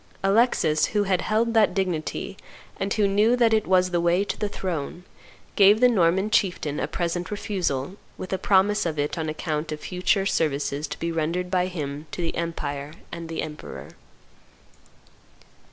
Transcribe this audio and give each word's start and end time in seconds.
Alexis, 0.23 0.87
who 0.97 1.03
had 1.03 1.21
held 1.21 1.53
that 1.53 1.75
dignity 1.75 2.35
and 2.79 2.91
who 2.95 3.07
knew 3.07 3.35
that 3.35 3.53
it 3.53 3.67
was 3.67 3.91
the 3.91 4.01
way 4.01 4.23
to 4.23 4.35
the 4.35 4.49
throne, 4.49 5.03
gave 5.55 5.79
the 5.79 5.87
Norman 5.87 6.31
chieftain 6.31 6.79
a 6.79 6.87
present 6.87 7.29
refusal, 7.29 7.97
with 8.17 8.33
a 8.33 8.39
promise 8.39 8.83
of 8.87 8.97
it 8.97 9.15
on 9.15 9.29
account 9.29 9.71
of 9.71 9.79
future 9.79 10.25
services 10.25 10.87
to 10.87 10.97
be 10.97 11.11
rendered 11.11 11.51
by 11.51 11.67
him 11.67 12.07
to 12.09 12.19
the 12.19 12.35
empire 12.35 12.93
and 13.11 13.29
the 13.29 13.43
emperor. 13.43 13.89